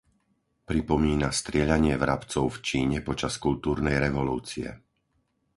[0.69, 4.69] Pripomína strieľanie vrabcov v Číne počas Kultúrnej revolúcie.